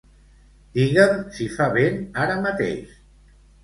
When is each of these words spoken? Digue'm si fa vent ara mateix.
Digue'm 0.77 1.21
si 1.37 1.51
fa 1.59 1.71
vent 1.79 2.03
ara 2.25 2.43
mateix. 2.51 3.01